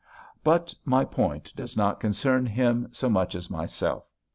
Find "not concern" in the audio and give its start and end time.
1.77-2.47